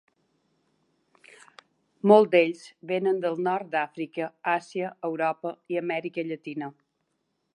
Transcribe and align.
Molts 2.11 2.31
d"ells 2.35 2.63
venen 2.93 3.21
del 3.27 3.37
Nord 3.49 3.69
d"Àfrica, 3.75 4.31
Àsia, 4.55 4.91
Europa 5.11 5.55
i 5.75 5.81
Amèrica 5.85 6.27
Llatina. 6.31 6.71